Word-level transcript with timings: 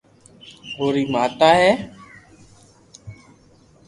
اوري 0.77 1.03
ماتا 1.13 1.51
ھي 1.61 1.71